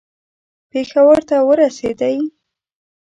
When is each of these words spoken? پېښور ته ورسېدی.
پېښور 0.69 1.19
ته 1.29 1.35
ورسېدی. 1.47 2.17